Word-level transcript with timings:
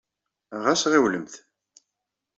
Ɣas 0.63 0.83
ɣiwlemt. 0.91 1.33